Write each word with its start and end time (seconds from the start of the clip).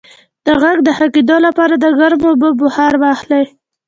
د 0.45 0.47
غږ 0.61 0.77
د 0.83 0.89
ښه 0.97 1.07
کیدو 1.15 1.35
لپاره 1.47 1.73
د 1.77 1.85
ګرمو 1.99 2.27
اوبو 2.31 2.49
بخار 2.61 2.93
واخلئ 3.03 3.43